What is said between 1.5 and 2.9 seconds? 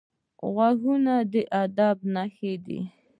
ادب نښانې دي